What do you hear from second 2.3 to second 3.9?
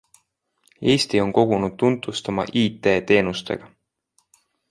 oma IT teenustega.